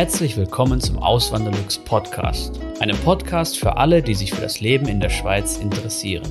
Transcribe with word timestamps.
Herzlich 0.00 0.38
willkommen 0.38 0.80
zum 0.80 0.98
Auswanderlux 0.98 1.76
Podcast, 1.76 2.58
einem 2.80 2.96
Podcast 2.96 3.58
für 3.58 3.76
alle, 3.76 4.00
die 4.02 4.14
sich 4.14 4.32
für 4.32 4.40
das 4.40 4.58
Leben 4.58 4.88
in 4.88 4.98
der 4.98 5.10
Schweiz 5.10 5.58
interessieren. 5.58 6.24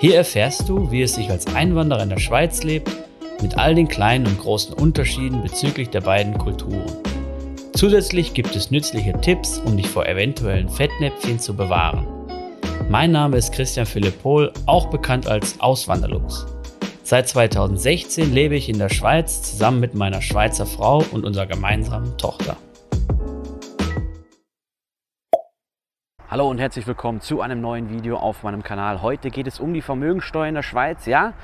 Hier 0.00 0.16
erfährst 0.16 0.66
du, 0.66 0.90
wie 0.90 1.02
es 1.02 1.14
sich 1.14 1.28
als 1.28 1.46
Einwanderer 1.54 2.04
in 2.04 2.08
der 2.08 2.18
Schweiz 2.18 2.62
lebt, 2.62 2.90
mit 3.42 3.58
all 3.58 3.74
den 3.74 3.86
kleinen 3.86 4.26
und 4.26 4.38
großen 4.38 4.72
Unterschieden 4.72 5.42
bezüglich 5.42 5.90
der 5.90 6.00
beiden 6.00 6.38
Kulturen. 6.38 6.90
Zusätzlich 7.74 8.32
gibt 8.32 8.56
es 8.56 8.70
nützliche 8.70 9.12
Tipps, 9.20 9.58
um 9.58 9.76
dich 9.76 9.88
vor 9.88 10.06
eventuellen 10.06 10.70
Fettnäpfchen 10.70 11.38
zu 11.38 11.54
bewahren. 11.54 12.06
Mein 12.88 13.12
Name 13.12 13.36
ist 13.36 13.52
Christian 13.52 13.84
Philipp 13.84 14.22
Pohl, 14.22 14.50
auch 14.64 14.86
bekannt 14.86 15.26
als 15.26 15.60
Auswanderlux. 15.60 16.46
Seit 17.02 17.28
2016 17.28 18.32
lebe 18.32 18.56
ich 18.56 18.70
in 18.70 18.78
der 18.78 18.88
Schweiz 18.88 19.42
zusammen 19.42 19.80
mit 19.80 19.94
meiner 19.94 20.22
Schweizer 20.22 20.64
Frau 20.64 21.04
und 21.12 21.26
unserer 21.26 21.46
gemeinsamen 21.46 22.16
Tochter. 22.16 22.56
Hallo 26.28 26.50
und 26.50 26.58
herzlich 26.58 26.88
willkommen 26.88 27.20
zu 27.20 27.40
einem 27.40 27.60
neuen 27.60 27.88
Video 27.88 28.16
auf 28.16 28.42
meinem 28.42 28.64
Kanal. 28.64 29.00
Heute 29.00 29.30
geht 29.30 29.46
es 29.46 29.60
um 29.60 29.72
die 29.72 29.80
Vermögensteuer 29.80 30.48
in 30.48 30.56
der 30.56 30.64
Schweiz. 30.64 31.06
Ja, 31.06 31.34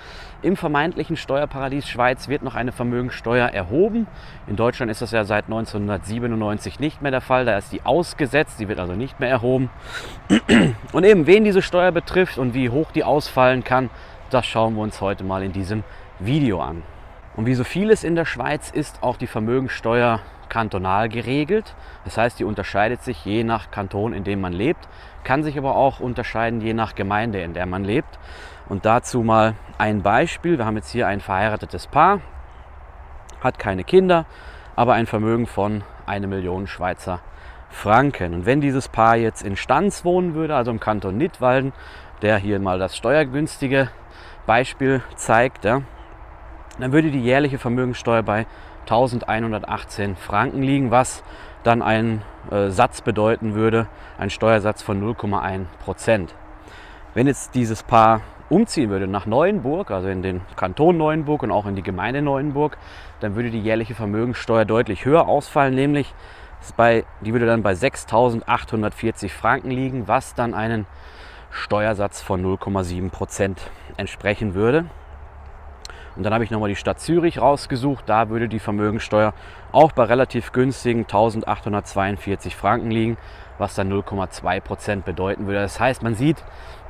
im 0.42 0.56
vermeintlichen 0.56 1.16
Steuerparadies 1.16 1.88
Schweiz 1.88 2.26
wird 2.26 2.42
noch 2.42 2.56
eine 2.56 2.72
Vermögensteuer 2.72 3.46
erhoben. 3.46 4.08
In 4.48 4.56
Deutschland 4.56 4.90
ist 4.90 5.00
das 5.00 5.12
ja 5.12 5.22
seit 5.22 5.44
1997 5.44 6.80
nicht 6.80 7.00
mehr 7.00 7.12
der 7.12 7.20
Fall. 7.20 7.44
Da 7.44 7.56
ist 7.58 7.70
die 7.72 7.86
ausgesetzt, 7.86 8.58
die 8.58 8.66
wird 8.66 8.80
also 8.80 8.94
nicht 8.94 9.20
mehr 9.20 9.30
erhoben. 9.30 9.70
Und 10.92 11.04
eben, 11.04 11.28
wen 11.28 11.44
diese 11.44 11.62
Steuer 11.62 11.92
betrifft 11.92 12.38
und 12.38 12.52
wie 12.52 12.68
hoch 12.68 12.90
die 12.90 13.04
ausfallen 13.04 13.62
kann, 13.62 13.88
das 14.30 14.46
schauen 14.46 14.74
wir 14.74 14.82
uns 14.82 15.00
heute 15.00 15.22
mal 15.22 15.44
in 15.44 15.52
diesem 15.52 15.84
Video 16.18 16.60
an. 16.60 16.82
Und 17.36 17.46
wie 17.46 17.54
so 17.54 17.62
vieles 17.62 18.02
in 18.02 18.16
der 18.16 18.24
Schweiz 18.24 18.72
ist 18.72 19.00
auch 19.00 19.16
die 19.16 19.28
Vermögensteuer 19.28 20.18
kantonal 20.52 21.08
geregelt. 21.08 21.74
Das 22.04 22.18
heißt, 22.18 22.38
die 22.38 22.44
unterscheidet 22.44 23.02
sich 23.02 23.24
je 23.24 23.42
nach 23.42 23.70
Kanton, 23.70 24.12
in 24.12 24.22
dem 24.22 24.42
man 24.42 24.52
lebt, 24.52 24.86
kann 25.24 25.42
sich 25.42 25.56
aber 25.56 25.76
auch 25.76 25.98
unterscheiden 25.98 26.60
je 26.60 26.74
nach 26.74 26.94
Gemeinde, 26.94 27.40
in 27.40 27.54
der 27.54 27.64
man 27.64 27.84
lebt. 27.84 28.18
Und 28.68 28.84
dazu 28.84 29.22
mal 29.22 29.54
ein 29.78 30.02
Beispiel. 30.02 30.58
Wir 30.58 30.66
haben 30.66 30.76
jetzt 30.76 30.90
hier 30.90 31.06
ein 31.06 31.20
verheiratetes 31.20 31.86
Paar, 31.86 32.20
hat 33.40 33.58
keine 33.58 33.82
Kinder, 33.82 34.26
aber 34.76 34.92
ein 34.92 35.06
Vermögen 35.06 35.46
von 35.46 35.84
eine 36.04 36.26
Million 36.26 36.66
Schweizer 36.66 37.20
Franken. 37.70 38.34
Und 38.34 38.44
wenn 38.44 38.60
dieses 38.60 38.88
Paar 38.88 39.16
jetzt 39.16 39.42
in 39.42 39.56
Stanz 39.56 40.04
wohnen 40.04 40.34
würde, 40.34 40.54
also 40.54 40.70
im 40.70 40.80
Kanton 40.80 41.16
Nidwalden, 41.16 41.72
der 42.20 42.36
hier 42.36 42.60
mal 42.60 42.78
das 42.78 42.94
steuergünstige 42.94 43.88
Beispiel 44.44 45.02
zeigt, 45.16 45.64
ja, 45.64 45.80
dann 46.78 46.92
würde 46.92 47.10
die 47.10 47.22
jährliche 47.22 47.58
Vermögenssteuer 47.58 48.22
bei 48.22 48.46
1118 48.82 50.16
Franken 50.16 50.62
liegen, 50.62 50.90
was 50.90 51.22
dann 51.62 51.82
einen 51.82 52.22
äh, 52.50 52.70
Satz 52.70 53.00
bedeuten 53.00 53.54
würde, 53.54 53.86
ein 54.18 54.30
Steuersatz 54.30 54.82
von 54.82 55.02
0,1 55.02 55.66
Prozent. 55.84 56.34
Wenn 57.14 57.26
jetzt 57.26 57.54
dieses 57.54 57.82
Paar 57.82 58.22
umziehen 58.48 58.90
würde 58.90 59.06
nach 59.06 59.26
Neuenburg, 59.26 59.90
also 59.90 60.08
in 60.08 60.22
den 60.22 60.40
Kanton 60.56 60.96
Neuenburg 60.96 61.42
und 61.42 61.50
auch 61.50 61.66
in 61.66 61.76
die 61.76 61.82
Gemeinde 61.82 62.22
Neuenburg, 62.22 62.76
dann 63.20 63.36
würde 63.36 63.50
die 63.50 63.60
jährliche 63.60 63.94
Vermögenssteuer 63.94 64.64
deutlich 64.64 65.04
höher 65.04 65.28
ausfallen, 65.28 65.74
nämlich 65.74 66.14
bei, 66.76 67.04
die 67.22 67.32
würde 67.32 67.46
dann 67.46 67.62
bei 67.62 67.72
6.840 67.72 69.30
Franken 69.30 69.70
liegen, 69.70 70.06
was 70.06 70.34
dann 70.34 70.54
einen 70.54 70.86
Steuersatz 71.50 72.22
von 72.22 72.44
0,7 72.44 73.10
Prozent 73.10 73.70
entsprechen 73.96 74.54
würde. 74.54 74.86
Und 76.16 76.24
dann 76.24 76.34
habe 76.34 76.44
ich 76.44 76.50
nochmal 76.50 76.68
die 76.68 76.76
Stadt 76.76 77.00
Zürich 77.00 77.40
rausgesucht. 77.40 78.04
Da 78.06 78.28
würde 78.28 78.48
die 78.48 78.58
Vermögensteuer 78.58 79.32
auch 79.72 79.92
bei 79.92 80.04
relativ 80.04 80.52
günstigen 80.52 81.00
1842 81.00 82.54
Franken 82.54 82.90
liegen, 82.90 83.16
was 83.58 83.74
dann 83.74 83.90
0,2 83.92 84.60
Prozent 84.60 85.04
bedeuten 85.04 85.46
würde. 85.46 85.60
Das 85.60 85.80
heißt, 85.80 86.02
man 86.02 86.14
sieht, 86.14 86.42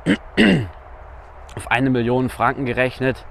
auf 1.55 1.71
eine 1.71 1.89
Million 1.89 2.29
Franken 2.29 2.65
gerechnet, 2.65 3.25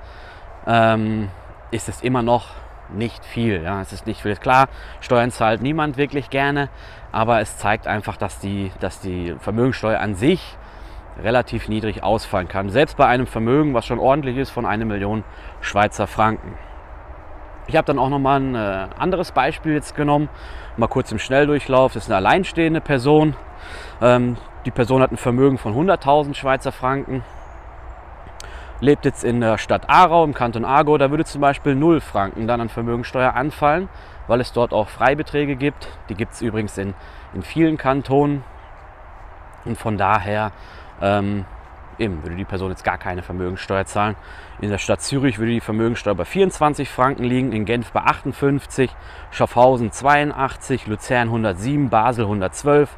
ähm, 0.67 1.29
ist 1.71 1.89
es 1.89 2.03
immer 2.03 2.23
noch 2.23 2.49
nicht 2.91 3.25
viel. 3.25 3.63
Ja, 3.63 3.81
es 3.81 3.93
ist 3.93 4.07
nicht 4.07 4.23
viel. 4.23 4.37
Klar, 4.37 4.69
Steuern 5.01 5.31
zahlt 5.31 5.63
niemand 5.63 5.97
wirklich 5.97 6.31
gerne, 6.31 6.69
aber 7.11 7.41
es 7.41 7.57
zeigt 7.57 7.87
einfach, 7.87 8.17
dass 8.17 8.39
die, 8.39 8.71
dass 8.81 9.01
die 9.01 9.35
Vermögensteuer 9.39 10.01
an 10.01 10.15
sich 10.15 10.57
relativ 11.23 11.69
niedrig 11.69 12.03
ausfallen 12.03 12.49
kann. 12.49 12.71
Selbst 12.71 12.97
bei 12.97 13.07
einem 13.07 13.27
Vermögen, 13.27 13.75
was 13.75 13.87
schon 13.87 13.99
ordentlich 13.99 14.37
ist, 14.37 14.51
von 14.51 14.67
einer 14.67 14.85
Million 14.85 15.25
Schweizer 15.61 16.07
Franken. 16.07 16.57
Ich 17.67 17.77
habe 17.77 17.87
dann 17.87 17.99
auch 17.99 18.09
nochmal 18.09 18.41
ein 18.41 18.55
äh, 18.55 18.87
anderes 18.99 19.33
Beispiel 19.33 19.75
jetzt 19.75 19.95
genommen, 19.95 20.29
mal 20.77 20.89
kurz 20.89 21.13
im 21.13 21.19
Schnelldurchlauf. 21.19 21.93
Das 21.93 22.05
ist 22.05 22.09
eine 22.09 22.17
alleinstehende 22.17 22.81
Person. 22.81 23.37
Ähm, 24.01 24.37
die 24.65 24.71
Person 24.71 25.03
hat 25.03 25.13
ein 25.13 25.17
Vermögen 25.17 25.59
von 25.59 25.75
100.000 25.75 26.35
Schweizer 26.35 26.73
Franken, 26.73 27.23
lebt 28.81 29.05
jetzt 29.05 29.23
in 29.23 29.41
der 29.41 29.59
Stadt 29.59 29.89
Aarau 29.89 30.25
im 30.25 30.35
Kanton 30.35 30.65
Aargau. 30.65 30.99
Da 30.99 31.11
würde 31.11 31.25
zum 31.25 31.41
Beispiel 31.41 31.75
0 31.75 32.01
Franken 32.01 32.47
dann 32.47 32.61
an 32.61 32.69
Vermögensteuer 32.69 33.35
anfallen, 33.35 33.89
weil 34.27 34.41
es 34.41 34.53
dort 34.53 34.73
auch 34.73 34.89
Freibeträge 34.89 35.57
gibt. 35.57 35.89
Die 36.09 36.15
gibt 36.15 36.33
es 36.33 36.43
übrigens 36.43 36.77
in, 36.79 36.95
in 37.33 37.43
vielen 37.43 37.77
Kantonen. 37.77 38.45
Und 39.65 39.79
von 39.79 39.97
daher 39.97 40.51
ähm, 41.03 41.45
eben 41.99 42.23
würde 42.23 42.37
die 42.37 42.45
Person 42.45 42.71
jetzt 42.71 42.85
gar 42.85 42.99
keine 42.99 43.23
Vermögensteuer 43.23 43.85
zahlen. 43.85 44.17
In 44.61 44.71
der 44.71 44.79
Stadt 44.79 45.03
Zürich 45.03 45.39
würde 45.39 45.53
die 45.53 45.61
Vermögensteuer 45.61 46.15
bei 46.15 46.25
24 46.25 46.89
Franken 46.89 47.25
liegen, 47.25 47.53
in 47.53 47.65
Genf 47.65 47.93
bei 47.93 48.01
58, 48.01 48.91
Schaffhausen 49.31 49.93
82, 49.93 50.87
Luzern 50.87 51.29
107, 51.29 51.91
Basel 51.91 52.25
112, 52.25 52.89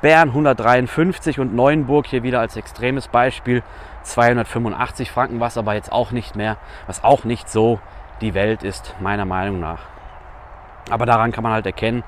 Bern 0.00 0.28
153 0.28 1.40
und 1.40 1.54
Neuenburg 1.54 2.06
hier 2.06 2.22
wieder 2.22 2.40
als 2.40 2.56
extremes 2.56 3.08
Beispiel 3.08 3.62
285 4.02 5.10
Franken, 5.10 5.40
was 5.40 5.58
aber 5.58 5.74
jetzt 5.74 5.90
auch 5.90 6.12
nicht 6.12 6.36
mehr, 6.36 6.56
was 6.86 7.02
auch 7.02 7.24
nicht 7.24 7.48
so 7.48 7.80
die 8.20 8.34
Welt 8.34 8.62
ist, 8.62 8.94
meiner 9.00 9.24
Meinung 9.24 9.58
nach. 9.60 9.80
Aber 10.90 11.04
daran 11.04 11.32
kann 11.32 11.42
man 11.42 11.52
halt 11.52 11.66
erkennen, 11.66 12.04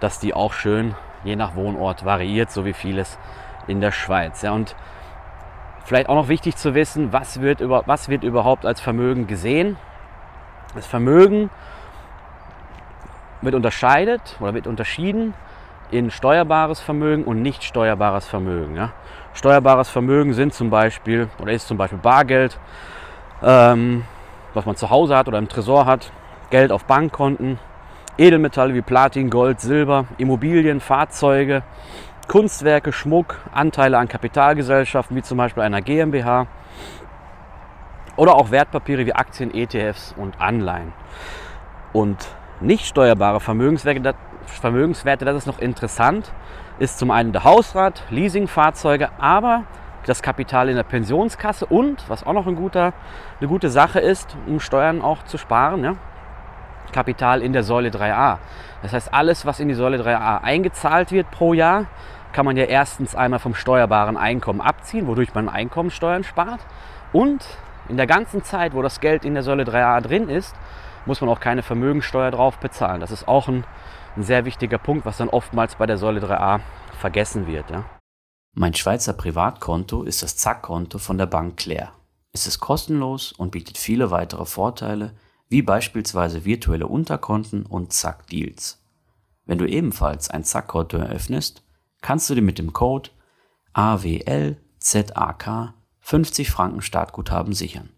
dass 0.00 0.18
die 0.18 0.34
auch 0.34 0.52
schön 0.52 0.94
je 1.24 1.36
nach 1.36 1.54
Wohnort 1.54 2.04
variiert, 2.04 2.50
so 2.50 2.64
wie 2.64 2.72
vieles 2.72 3.18
in 3.68 3.80
der 3.80 3.92
Schweiz. 3.92 4.42
Ja, 4.42 4.52
und 4.52 4.74
vielleicht 5.84 6.08
auch 6.08 6.14
noch 6.14 6.28
wichtig 6.28 6.56
zu 6.56 6.74
wissen, 6.74 7.12
was 7.12 7.40
wird, 7.40 7.60
über, 7.60 7.82
was 7.86 8.08
wird 8.08 8.24
überhaupt 8.24 8.66
als 8.66 8.80
Vermögen 8.80 9.26
gesehen. 9.26 9.76
Das 10.74 10.86
Vermögen 10.86 11.50
wird 13.40 13.54
unterscheidet 13.54 14.36
oder 14.40 14.54
wird 14.54 14.66
unterschieden 14.66 15.34
in 15.90 16.10
steuerbares 16.10 16.80
Vermögen 16.80 17.24
und 17.24 17.40
nicht 17.40 17.64
steuerbares 17.64 18.26
Vermögen. 18.26 18.76
Ja. 18.76 18.92
Steuerbares 19.32 19.88
Vermögen 19.88 20.34
sind 20.34 20.52
zum 20.52 20.70
Beispiel 20.70 21.28
oder 21.40 21.52
ist 21.52 21.68
zum 21.68 21.78
Beispiel 21.78 21.98
Bargeld, 21.98 22.58
ähm, 23.42 24.04
was 24.54 24.66
man 24.66 24.76
zu 24.76 24.90
Hause 24.90 25.16
hat 25.16 25.28
oder 25.28 25.38
im 25.38 25.48
Tresor 25.48 25.86
hat, 25.86 26.10
Geld 26.50 26.72
auf 26.72 26.84
Bankkonten, 26.84 27.58
Edelmetalle 28.18 28.74
wie 28.74 28.82
Platin, 28.82 29.30
Gold, 29.30 29.60
Silber, 29.60 30.06
Immobilien, 30.18 30.80
Fahrzeuge, 30.80 31.62
Kunstwerke, 32.28 32.92
Schmuck, 32.92 33.36
Anteile 33.52 33.96
an 33.96 34.06
Kapitalgesellschaften 34.06 35.16
wie 35.16 35.22
zum 35.22 35.38
Beispiel 35.38 35.62
einer 35.62 35.80
GmbH 35.80 36.46
oder 38.16 38.34
auch 38.34 38.50
Wertpapiere 38.50 39.06
wie 39.06 39.14
Aktien, 39.14 39.54
ETFs 39.54 40.14
und 40.16 40.38
Anleihen. 40.38 40.92
Und 41.94 42.28
nicht 42.60 42.84
steuerbare 42.84 43.40
Vermögenswerte, 43.40 44.14
Vermögenswerte, 44.44 45.24
das 45.24 45.36
ist 45.36 45.46
noch 45.46 45.58
interessant, 45.58 46.32
ist 46.78 46.98
zum 46.98 47.10
einen 47.10 47.32
der 47.32 47.44
Hausrat, 47.44 48.02
Leasingfahrzeuge, 48.10 49.08
aber 49.18 49.64
das 50.04 50.20
Kapital 50.20 50.68
in 50.68 50.76
der 50.76 50.82
Pensionskasse 50.82 51.64
und, 51.64 52.08
was 52.08 52.26
auch 52.26 52.34
noch 52.34 52.46
ein 52.46 52.56
guter, 52.56 52.92
eine 53.40 53.48
gute 53.48 53.70
Sache 53.70 54.00
ist, 54.00 54.36
um 54.46 54.60
Steuern 54.60 55.00
auch 55.00 55.22
zu 55.22 55.38
sparen, 55.38 55.82
ja, 55.82 55.94
Kapital 56.92 57.42
in 57.42 57.52
der 57.52 57.62
Säule 57.62 57.90
3a. 57.90 58.38
Das 58.82 58.92
heißt, 58.92 59.12
alles, 59.12 59.44
was 59.44 59.60
in 59.60 59.68
die 59.68 59.74
Säule 59.74 59.98
3a 60.02 60.42
eingezahlt 60.42 61.12
wird 61.12 61.30
pro 61.30 61.52
Jahr, 61.52 61.86
kann 62.32 62.44
man 62.44 62.56
ja 62.56 62.64
erstens 62.64 63.14
einmal 63.14 63.38
vom 63.38 63.54
steuerbaren 63.54 64.16
Einkommen 64.16 64.60
abziehen, 64.60 65.06
wodurch 65.06 65.34
man 65.34 65.48
Einkommensteuern 65.48 66.24
spart. 66.24 66.60
Und 67.12 67.44
in 67.88 67.96
der 67.96 68.06
ganzen 68.06 68.44
Zeit, 68.44 68.74
wo 68.74 68.82
das 68.82 69.00
Geld 69.00 69.24
in 69.24 69.34
der 69.34 69.42
Säule 69.42 69.64
3a 69.64 70.00
drin 70.00 70.28
ist, 70.28 70.54
muss 71.06 71.20
man 71.20 71.30
auch 71.30 71.40
keine 71.40 71.62
Vermögensteuer 71.62 72.30
drauf 72.30 72.58
bezahlen. 72.58 73.00
Das 73.00 73.10
ist 73.10 73.26
auch 73.26 73.48
ein, 73.48 73.64
ein 74.16 74.22
sehr 74.22 74.44
wichtiger 74.44 74.78
Punkt, 74.78 75.06
was 75.06 75.16
dann 75.16 75.28
oftmals 75.30 75.76
bei 75.76 75.86
der 75.86 75.96
Säule 75.96 76.20
3a 76.20 76.60
vergessen 76.98 77.46
wird. 77.46 77.70
Ja. 77.70 77.84
Mein 78.54 78.74
Schweizer 78.74 79.14
Privatkonto 79.14 80.02
ist 80.02 80.22
das 80.22 80.36
Zack-Konto 80.36 80.98
von 80.98 81.16
der 81.16 81.26
Bank 81.26 81.56
Claire. 81.56 81.92
Es 82.32 82.46
ist 82.46 82.60
kostenlos 82.60 83.32
und 83.32 83.52
bietet 83.52 83.78
viele 83.78 84.10
weitere 84.10 84.44
Vorteile, 84.44 85.14
wie 85.48 85.62
beispielsweise 85.62 86.44
virtuelle 86.44 86.86
Unterkonten 86.86 87.64
und 87.64 87.92
Zack-Deals. 87.92 88.82
Wenn 89.46 89.58
du 89.58 89.66
ebenfalls 89.66 90.28
ein 90.28 90.44
Zack-Konto 90.44 90.98
eröffnest, 90.98 91.62
kannst 92.00 92.30
du 92.30 92.34
dir 92.34 92.42
mit 92.42 92.58
dem 92.58 92.72
Code 92.72 93.10
AWLZAK 93.72 95.74
50 96.00 96.50
Franken 96.50 96.80
Startguthaben 96.80 97.52
sichern. 97.52 97.90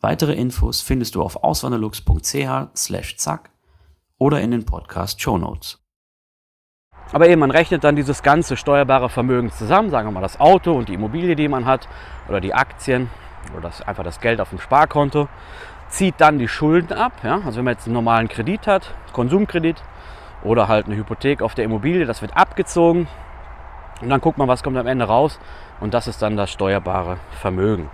Weitere 0.00 0.34
Infos 0.34 0.82
findest 0.82 1.14
du 1.14 1.22
auf 1.22 1.42
auswanderlux.ch/zack 1.42 3.50
oder 4.18 4.40
in 4.40 4.50
den 4.50 4.64
Podcast 4.64 5.20
Show 5.20 5.38
Notes. 5.38 5.80
Aber 7.12 7.28
eben, 7.28 7.40
man 7.40 7.52
rechnet 7.52 7.84
dann 7.84 7.94
dieses 7.94 8.22
ganze 8.22 8.56
steuerbare 8.56 9.08
Vermögen 9.08 9.52
zusammen, 9.52 9.90
sagen 9.90 10.08
wir 10.08 10.12
mal 10.12 10.22
das 10.22 10.40
Auto 10.40 10.72
und 10.72 10.88
die 10.88 10.94
Immobilie, 10.94 11.36
die 11.36 11.48
man 11.48 11.66
hat, 11.66 11.88
oder 12.28 12.40
die 12.40 12.52
Aktien 12.52 13.10
oder 13.52 13.62
das, 13.62 13.80
einfach 13.82 14.02
das 14.02 14.20
Geld 14.20 14.40
auf 14.40 14.50
dem 14.50 14.58
Sparkonto, 14.58 15.28
zieht 15.88 16.16
dann 16.18 16.38
die 16.38 16.48
Schulden 16.48 16.92
ab. 16.92 17.12
Ja? 17.22 17.42
Also 17.44 17.58
wenn 17.58 17.66
man 17.66 17.74
jetzt 17.74 17.86
einen 17.86 17.94
normalen 17.94 18.28
Kredit 18.28 18.66
hat, 18.66 18.92
Konsumkredit 19.12 19.82
oder 20.42 20.66
halt 20.66 20.86
eine 20.86 20.96
Hypothek 20.96 21.42
auf 21.42 21.54
der 21.54 21.64
Immobilie, 21.64 22.06
das 22.06 22.22
wird 22.22 22.36
abgezogen 22.36 23.06
und 24.00 24.08
dann 24.10 24.20
guckt 24.20 24.38
man, 24.38 24.48
was 24.48 24.62
kommt 24.62 24.76
am 24.76 24.86
Ende 24.86 25.06
raus 25.06 25.38
und 25.80 25.94
das 25.94 26.06
ist 26.06 26.22
dann 26.22 26.36
das 26.36 26.50
steuerbare 26.50 27.18
Vermögen. 27.40 27.90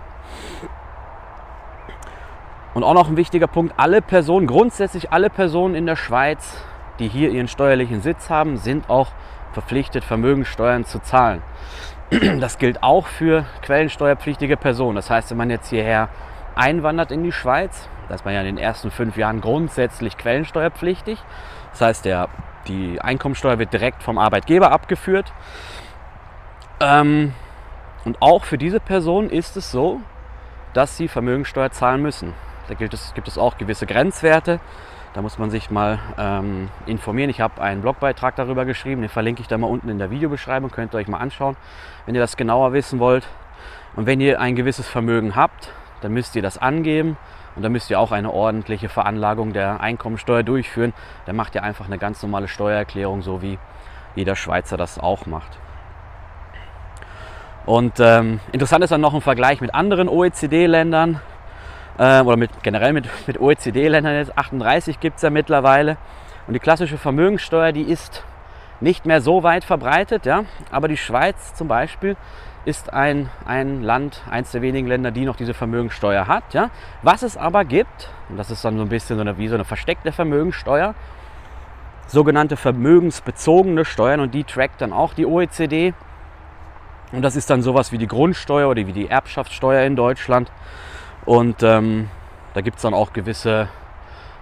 Und 2.73 2.83
auch 2.83 2.93
noch 2.93 3.07
ein 3.07 3.17
wichtiger 3.17 3.47
Punkt, 3.47 3.73
alle 3.77 4.01
Personen, 4.01 4.47
grundsätzlich 4.47 5.11
alle 5.11 5.29
Personen 5.29 5.75
in 5.75 5.85
der 5.85 5.95
Schweiz, 5.95 6.57
die 6.99 7.07
hier 7.07 7.29
ihren 7.29 7.47
steuerlichen 7.47 8.01
Sitz 8.01 8.29
haben, 8.29 8.57
sind 8.57 8.89
auch 8.89 9.09
verpflichtet, 9.53 10.03
Vermögensteuern 10.03 10.85
zu 10.85 10.99
zahlen. 10.99 11.41
Das 12.39 12.57
gilt 12.57 12.83
auch 12.83 13.07
für 13.07 13.45
quellensteuerpflichtige 13.61 14.57
Personen. 14.57 14.95
Das 14.95 15.09
heißt, 15.09 15.31
wenn 15.31 15.37
man 15.37 15.49
jetzt 15.49 15.69
hierher 15.69 16.09
einwandert 16.55 17.11
in 17.11 17.23
die 17.23 17.31
Schweiz, 17.31 17.87
da 18.07 18.15
ist 18.15 18.25
man 18.25 18.33
ja 18.33 18.41
in 18.41 18.47
den 18.47 18.57
ersten 18.57 18.91
fünf 18.91 19.17
Jahren 19.17 19.41
grundsätzlich 19.41 20.17
quellensteuerpflichtig. 20.17 21.19
Das 21.71 21.81
heißt, 21.81 22.05
der, 22.05 22.29
die 22.67 22.99
Einkommensteuer 23.01 23.59
wird 23.59 23.73
direkt 23.73 24.03
vom 24.03 24.17
Arbeitgeber 24.17 24.71
abgeführt. 24.71 25.31
Ähm, 26.79 27.33
und 28.05 28.21
auch 28.21 28.43
für 28.43 28.57
diese 28.57 28.79
Person 28.79 29.29
ist 29.29 29.55
es 29.57 29.71
so, 29.71 30.01
dass 30.73 30.97
sie 30.97 31.07
Vermögensteuer 31.07 31.71
zahlen 31.71 32.01
müssen. 32.01 32.33
Da 32.67 32.73
gibt 32.73 32.93
es, 32.93 33.13
gibt 33.13 33.27
es 33.27 33.37
auch 33.37 33.57
gewisse 33.57 33.85
Grenzwerte. 33.85 34.59
Da 35.13 35.21
muss 35.21 35.37
man 35.37 35.51
sich 35.51 35.69
mal 35.69 35.99
ähm, 36.17 36.69
informieren. 36.87 37.29
Ich 37.29 37.39
habe 37.39 37.61
einen 37.61 37.81
Blogbeitrag 37.81 38.35
darüber 38.35 38.65
geschrieben, 38.65 39.01
den 39.01 39.09
verlinke 39.09 39.41
ich 39.41 39.47
da 39.47 39.57
mal 39.59 39.67
unten 39.67 39.89
in 39.89 39.99
der 39.99 40.09
Videobeschreibung, 40.09 40.71
könnt 40.71 40.95
ihr 40.95 40.97
euch 40.97 41.07
mal 41.07 41.19
anschauen, 41.19 41.55
wenn 42.05 42.15
ihr 42.15 42.21
das 42.21 42.35
genauer 42.35 42.73
wissen 42.73 42.99
wollt. 42.99 43.27
Und 43.95 44.07
wenn 44.07 44.19
ihr 44.19 44.39
ein 44.39 44.55
gewisses 44.55 44.87
Vermögen 44.87 45.35
habt, 45.35 45.71
dann 46.01 46.13
müsst 46.13 46.35
ihr 46.35 46.41
das 46.41 46.57
angeben 46.57 47.15
und 47.55 47.61
dann 47.61 47.71
müsst 47.71 47.91
ihr 47.91 47.99
auch 47.99 48.11
eine 48.11 48.31
ordentliche 48.31 48.89
Veranlagung 48.89 49.53
der 49.53 49.81
Einkommensteuer 49.81 50.41
durchführen. 50.41 50.93
Dann 51.27 51.35
macht 51.35 51.53
ihr 51.53 51.61
einfach 51.61 51.85
eine 51.85 51.99
ganz 51.99 52.23
normale 52.23 52.47
Steuererklärung, 52.47 53.21
so 53.21 53.43
wie 53.43 53.59
jeder 54.15 54.35
Schweizer 54.35 54.77
das 54.77 54.97
auch 54.97 55.27
macht. 55.27 55.59
Und 57.65 57.99
ähm, 57.99 58.39
interessant 58.51 58.83
ist 58.83 58.91
dann 58.91 59.01
noch 59.01 59.13
ein 59.13 59.21
Vergleich 59.21 59.61
mit 59.61 59.73
anderen 59.73 60.09
OECD-Ländern 60.09 61.21
äh, 61.97 62.21
oder 62.21 62.35
mit, 62.35 62.51
generell 62.61 62.93
mit, 62.93 63.07
mit 63.27 63.39
OECD-Ländern 63.39 64.15
jetzt. 64.15 64.37
38 64.37 64.99
gibt 64.99 65.17
es 65.17 65.21
ja 65.21 65.29
mittlerweile. 65.29 65.97
Und 66.47 66.53
die 66.53 66.59
klassische 66.59 66.97
Vermögenssteuer, 66.97 67.71
die 67.71 67.83
ist 67.83 68.23
nicht 68.81 69.05
mehr 69.05 69.21
so 69.21 69.43
weit 69.43 69.63
verbreitet. 69.63 70.25
Ja? 70.25 70.43
Aber 70.71 70.89
die 70.89 70.97
Schweiz 70.97 71.53
zum 71.53 71.69
Beispiel 71.69 72.17
ist 72.65 72.91
ein, 72.93 73.29
ein 73.45 73.81
Land, 73.81 74.21
eins 74.29 74.51
der 74.51 74.61
wenigen 74.61 74.87
Länder, 74.87 75.11
die 75.11 75.25
noch 75.25 75.37
diese 75.37 75.53
Vermögenssteuer 75.53 76.27
hat. 76.27 76.53
Ja? 76.53 76.69
Was 77.01 77.23
es 77.23 77.37
aber 77.37 77.63
gibt, 77.63 78.09
und 78.29 78.37
das 78.37 78.51
ist 78.51 78.63
dann 78.65 78.77
so 78.77 78.83
ein 78.83 78.89
bisschen 78.89 79.15
so 79.15 79.21
eine, 79.21 79.37
wie 79.37 79.47
so 79.47 79.55
eine 79.55 79.65
versteckte 79.65 80.11
Vermögenssteuer, 80.11 80.95
sogenannte 82.07 82.57
vermögensbezogene 82.57 83.85
Steuern 83.85 84.19
und 84.19 84.33
die 84.33 84.43
trackt 84.43 84.81
dann 84.81 84.91
auch 84.91 85.13
die 85.13 85.25
OECD. 85.25 85.93
Und 87.13 87.21
das 87.21 87.35
ist 87.35 87.49
dann 87.51 87.61
sowas 87.61 87.91
wie 87.91 87.99
die 87.99 88.07
Grundsteuer 88.07 88.67
oder 88.67 88.87
wie 88.87 88.91
die 88.91 89.07
Erbschaftssteuer 89.07 89.85
in 89.85 89.95
Deutschland. 89.95 90.51
Und 91.25 91.61
ähm, 91.61 92.09
da 92.55 92.61
gibt 92.61 92.77
es 92.77 92.81
dann 92.81 92.95
auch 92.95 93.13
gewisse 93.13 93.69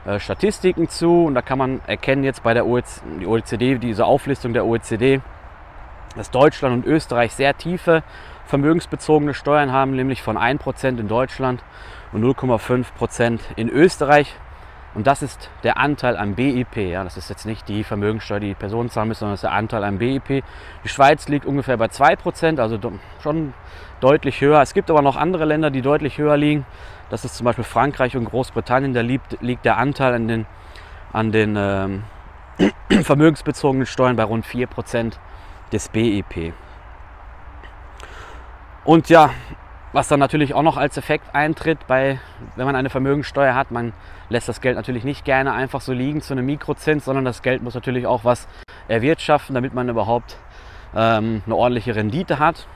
äh, 0.05 0.19
Statistiken 0.19 0.87
zu. 0.87 1.25
Und 1.25 1.35
da 1.35 1.41
kann 1.41 1.57
man 1.57 1.81
erkennen 1.85 2.23
jetzt 2.23 2.43
bei 2.43 2.53
der 2.53 2.65
OECD, 2.65 3.25
OECD, 3.25 3.77
diese 3.77 4.05
Auflistung 4.05 4.53
der 4.53 4.65
OECD, 4.65 5.19
dass 6.15 6.31
Deutschland 6.31 6.73
und 6.73 6.89
Österreich 6.89 7.33
sehr 7.33 7.57
tiefe 7.57 8.03
vermögensbezogene 8.45 9.33
Steuern 9.33 9.73
haben, 9.73 9.91
nämlich 9.91 10.21
von 10.21 10.37
1% 10.37 10.97
in 10.97 11.09
Deutschland 11.09 11.61
und 12.13 12.23
0,5% 12.23 13.39
in 13.57 13.69
Österreich. 13.69 14.33
Und 14.93 15.07
das 15.07 15.21
ist 15.21 15.49
der 15.63 15.77
Anteil 15.77 16.17
am 16.17 16.35
BIP. 16.35 16.75
Ja, 16.75 17.03
das 17.03 17.15
ist 17.15 17.29
jetzt 17.29 17.45
nicht 17.45 17.67
die 17.69 17.83
Vermögensteuer, 17.83 18.41
die 18.41 18.49
die 18.49 18.55
Personen 18.55 18.89
zahlen 18.89 19.07
müssen, 19.07 19.19
sondern 19.19 19.33
das 19.33 19.39
ist 19.39 19.49
der 19.49 19.53
Anteil 19.53 19.83
am 19.85 19.99
BIP. 19.99 20.43
Die 20.83 20.89
Schweiz 20.89 21.29
liegt 21.29 21.45
ungefähr 21.45 21.77
bei 21.77 21.85
2%, 21.85 22.59
also 22.59 22.77
schon 23.21 23.53
deutlich 24.01 24.41
höher. 24.41 24.61
Es 24.61 24.73
gibt 24.73 24.89
aber 24.89 25.01
noch 25.01 25.15
andere 25.15 25.45
Länder, 25.45 25.71
die 25.71 25.81
deutlich 25.81 26.17
höher 26.17 26.35
liegen. 26.35 26.65
Das 27.09 27.23
ist 27.23 27.35
zum 27.35 27.45
Beispiel 27.45 27.63
Frankreich 27.63 28.17
und 28.17 28.25
Großbritannien. 28.25 28.93
Da 28.93 29.01
liegt, 29.01 29.41
liegt 29.41 29.63
der 29.63 29.77
Anteil 29.77 30.13
an 30.13 30.27
den, 30.27 30.45
an 31.13 31.31
den 31.31 31.55
ähm, 31.57 32.03
vermögensbezogenen 33.03 33.85
Steuern 33.85 34.17
bei 34.17 34.23
rund 34.23 34.45
4% 34.45 35.13
des 35.71 35.87
BIP. 35.89 36.53
Und 38.83 39.09
ja, 39.09 39.29
was 39.93 40.07
dann 40.07 40.19
natürlich 40.19 40.53
auch 40.53 40.61
noch 40.61 40.77
als 40.77 40.97
Effekt 40.97 41.35
eintritt, 41.35 41.85
bei, 41.87 42.19
wenn 42.55 42.65
man 42.65 42.75
eine 42.75 42.89
Vermögensteuer 42.89 43.55
hat, 43.55 43.71
man 43.71 43.93
lässt 44.29 44.47
das 44.47 44.61
Geld 44.61 44.75
natürlich 44.75 45.03
nicht 45.03 45.25
gerne 45.25 45.53
einfach 45.53 45.81
so 45.81 45.91
liegen 45.93 46.21
zu 46.21 46.33
einem 46.33 46.45
Mikrozins, 46.45 47.05
sondern 47.05 47.25
das 47.25 47.41
Geld 47.41 47.61
muss 47.61 47.75
natürlich 47.75 48.07
auch 48.07 48.23
was 48.23 48.47
erwirtschaften, 48.87 49.53
damit 49.53 49.73
man 49.73 49.89
überhaupt 49.89 50.37
ähm, 50.95 51.41
eine 51.45 51.55
ordentliche 51.55 51.95
Rendite 51.95 52.39
hat. 52.39 52.67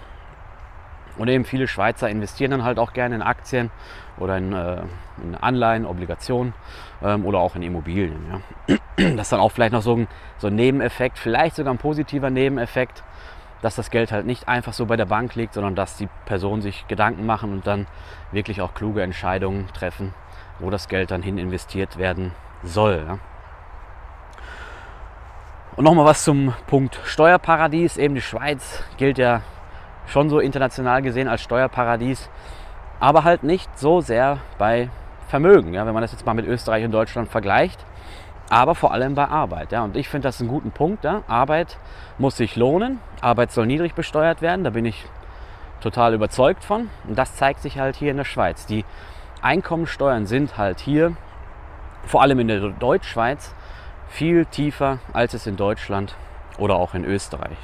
Und 1.18 1.30
eben 1.30 1.46
viele 1.46 1.70
Schweizer 1.70 2.10
investieren 2.10 2.52
dann 2.52 2.64
halt 2.66 2.78
auch 2.78 2.92
gerne 2.92 3.16
in 3.16 3.22
Aktien 3.22 3.72
oder 4.18 4.38
in, 4.38 4.52
äh, 4.52 4.82
in 5.24 5.36
Anleihen, 5.36 5.86
Obligationen 5.86 6.54
ähm, 7.02 7.26
oder 7.26 7.40
auch 7.40 7.56
in 7.56 7.62
Immobilien. 7.62 8.42
Ja. 8.68 8.76
Das 8.98 9.28
ist 9.28 9.32
dann 9.34 9.42
auch 9.42 9.52
vielleicht 9.52 9.74
noch 9.74 9.82
so 9.82 9.94
ein, 9.96 10.08
so 10.38 10.48
ein 10.48 10.56
Nebeneffekt, 10.56 11.20
vielleicht 11.20 11.58
sogar 11.58 11.74
ein 11.74 11.78
positiver 11.78 12.30
Nebeneffekt, 12.30 13.04
dass 13.66 13.76
das 13.76 13.90
Geld 13.90 14.12
halt 14.12 14.28
nicht 14.28 14.48
einfach 14.48 14.74
so 14.74 14.86
bei 14.86 14.96
der 14.96 15.08
Bank 15.08 15.34
liegt, 15.34 15.56
sondern 15.56 15.74
dass 15.74 15.98
die 15.98 16.08
Personen 16.26 16.62
sich 16.62 16.88
Gedanken 16.88 17.26
machen 17.26 17.52
und 17.52 17.66
dann 17.66 17.88
wirklich 18.32 18.62
auch 18.62 18.76
kluge 18.76 19.02
Entscheidungen 19.02 19.68
treffen, 19.74 20.14
wo 20.60 20.70
das 20.70 20.88
Geld 20.88 21.10
dann 21.10 21.24
hin 21.24 21.40
investiert 21.40 21.98
werden 21.98 22.32
soll. 22.62 23.04
Ja. 23.08 23.18
Und 25.76 25.84
nochmal 25.84 26.06
was 26.06 26.24
zum 26.24 26.54
Punkt 26.68 27.00
Steuerparadies. 27.06 27.98
Eben 27.98 28.14
die 28.14 28.22
Schweiz 28.22 28.84
gilt 28.98 29.18
ja 29.18 29.42
schon 30.06 30.30
so 30.30 30.40
international 30.40 31.02
gesehen 31.02 31.28
als 31.28 31.42
Steuerparadies, 31.42 32.30
aber 33.00 33.24
halt 33.24 33.42
nicht 33.42 33.80
so 33.80 34.00
sehr 34.00 34.38
bei 34.60 34.90
Vermögen, 35.28 35.74
ja, 35.74 35.88
wenn 35.88 35.94
man 35.96 36.04
das 36.04 36.12
jetzt 36.12 36.24
mal 36.24 36.36
mit 36.36 36.46
Österreich 36.46 36.86
und 36.86 36.92
Deutschland 36.92 37.30
vergleicht, 37.30 37.84
aber 38.50 38.76
vor 38.76 38.92
allem 38.92 39.16
bei 39.16 39.28
Arbeit. 39.28 39.72
Ja. 39.72 39.84
Und 39.84 39.98
ich 39.98 40.10
finde 40.10 40.28
das 40.28 40.40
einen 40.40 40.50
guten 40.50 40.72
Punkt. 40.72 41.04
Ja. 41.04 41.24
Arbeit 41.28 41.78
muss 42.18 42.38
sich 42.38 42.56
lohnen, 42.56 43.00
Arbeit 43.22 43.52
soll 43.52 43.66
niedrig 43.66 43.94
besteuert 43.96 44.42
werden, 44.42 44.64
da 44.64 44.70
bin 44.70 44.86
ich 44.86 45.06
total 45.82 46.14
überzeugt 46.14 46.64
von. 46.64 46.90
Und 47.08 47.18
das 47.18 47.36
zeigt 47.36 47.62
sich 47.62 47.80
halt 47.80 47.96
hier 47.96 48.12
in 48.12 48.18
der 48.18 48.24
Schweiz. 48.24 48.66
Die 48.66 48.86
Einkommensteuern 49.42 50.26
sind 50.26 50.58
halt 50.58 50.80
hier, 50.80 51.16
vor 52.06 52.22
allem 52.22 52.40
in 52.40 52.48
der 52.48 52.60
Deutschschweiz, 52.70 53.54
viel 54.08 54.46
tiefer 54.46 55.00
als 55.14 55.34
es 55.34 55.48
in 55.48 55.58
Deutschland 55.58 56.16
oder 56.58 56.76
auch 56.76 56.94
in 56.94 57.04
Österreich. 57.04 57.58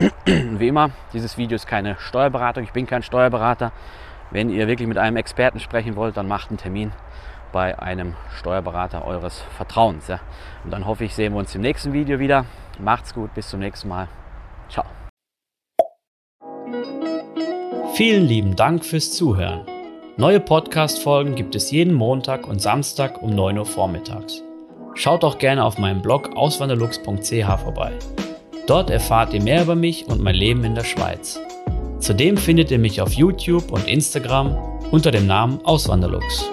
Ja. 0.00 0.10
Wie 0.26 0.68
immer, 0.68 0.90
dieses 1.12 1.38
Video 1.38 1.56
ist 1.56 1.66
keine 1.66 1.96
Steuerberatung, 1.98 2.62
ich 2.62 2.72
bin 2.72 2.86
kein 2.86 3.02
Steuerberater. 3.02 3.72
Wenn 4.30 4.50
ihr 4.50 4.68
wirklich 4.68 4.86
mit 4.86 4.98
einem 4.98 5.16
Experten 5.16 5.58
sprechen 5.58 5.96
wollt, 5.96 6.16
dann 6.16 6.28
macht 6.28 6.50
einen 6.50 6.58
Termin 6.58 6.92
bei 7.52 7.78
einem 7.78 8.14
Steuerberater 8.38 9.04
eures 9.04 9.42
Vertrauens. 9.56 10.08
Ja. 10.08 10.20
Und 10.64 10.70
dann 10.70 10.86
hoffe 10.86 11.04
ich, 11.04 11.14
sehen 11.14 11.32
wir 11.32 11.38
uns 11.38 11.54
im 11.54 11.62
nächsten 11.62 11.92
Video 11.92 12.18
wieder. 12.18 12.44
Macht's 12.78 13.14
gut, 13.14 13.34
bis 13.34 13.48
zum 13.48 13.60
nächsten 13.60 13.88
Mal. 13.88 14.08
Ciao. 14.68 14.84
Vielen 17.94 18.26
lieben 18.26 18.54
Dank 18.54 18.84
fürs 18.84 19.12
Zuhören. 19.12 19.62
Neue 20.16 20.40
Podcast-Folgen 20.40 21.34
gibt 21.34 21.54
es 21.54 21.70
jeden 21.70 21.94
Montag 21.94 22.46
und 22.46 22.60
Samstag 22.60 23.22
um 23.22 23.30
9 23.30 23.58
Uhr 23.58 23.66
vormittags. 23.66 24.42
Schaut 24.94 25.22
auch 25.22 25.38
gerne 25.38 25.64
auf 25.64 25.78
meinem 25.78 26.02
Blog 26.02 26.36
auswanderlux.ch 26.36 27.60
vorbei. 27.62 27.92
Dort 28.66 28.90
erfahrt 28.90 29.32
ihr 29.32 29.42
mehr 29.42 29.62
über 29.62 29.76
mich 29.76 30.06
und 30.06 30.20
mein 30.22 30.34
Leben 30.34 30.64
in 30.64 30.74
der 30.74 30.84
Schweiz. 30.84 31.40
Zudem 32.00 32.36
findet 32.36 32.70
ihr 32.70 32.78
mich 32.78 33.00
auf 33.00 33.12
YouTube 33.12 33.72
und 33.72 33.86
Instagram 33.88 34.56
unter 34.90 35.10
dem 35.10 35.26
Namen 35.26 35.64
Auswanderlux. 35.64 36.50